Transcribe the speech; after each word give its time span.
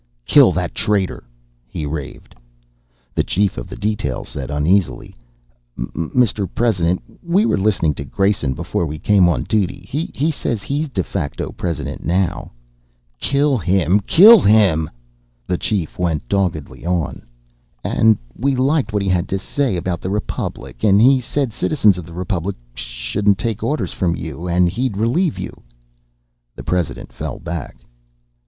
"Kill 0.25 0.51
that 0.53 0.73
traitor!" 0.73 1.23
he 1.67 1.85
raved. 1.85 2.33
The 3.13 3.23
chief 3.23 3.55
of 3.55 3.67
the 3.67 3.75
detail 3.75 4.23
said 4.25 4.49
uneasily: 4.49 5.15
"Mr. 5.77 6.49
President, 6.55 7.03
we 7.21 7.45
were 7.45 7.55
listening 7.55 7.93
to 7.93 8.03
Grayson 8.03 8.55
before 8.55 8.87
we 8.87 8.97
came 8.97 9.29
on 9.29 9.43
duty. 9.43 9.85
He 9.87 10.31
says 10.31 10.63
he's 10.63 10.89
de 10.89 11.03
facto 11.03 11.51
President 11.51 12.03
now" 12.03 12.51
"Kill 13.19 13.59
him! 13.59 13.99
Kill 13.99 14.41
him!" 14.41 14.89
The 15.45 15.59
chief 15.59 15.99
went 15.99 16.27
doggedly 16.27 16.83
on:" 16.83 17.21
and 17.83 18.17
we 18.35 18.55
liked 18.55 18.91
what 18.93 19.03
he 19.03 19.07
had 19.09 19.29
to 19.29 19.37
say 19.37 19.75
about 19.75 20.01
the 20.01 20.09
Republic 20.09 20.83
and 20.83 20.99
he 20.99 21.21
said 21.21 21.53
citizens 21.53 21.99
of 21.99 22.07
the 22.07 22.13
Republic 22.15 22.55
shouldn't 22.73 23.37
take 23.37 23.61
orders 23.61 23.93
from 23.93 24.15
you 24.15 24.47
and 24.47 24.67
he'd 24.67 24.97
relieve 24.97 25.37
you" 25.37 25.61
The 26.55 26.63
President 26.63 27.13
fell 27.13 27.37
back. 27.37 27.77